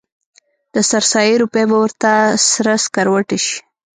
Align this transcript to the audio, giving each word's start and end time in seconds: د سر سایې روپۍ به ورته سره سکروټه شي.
د 0.73 0.75
سر 0.89 1.03
سایې 1.11 1.33
روپۍ 1.41 1.65
به 1.69 1.77
ورته 1.83 2.11
سره 2.51 2.73
سکروټه 2.83 3.37
شي. 3.45 3.57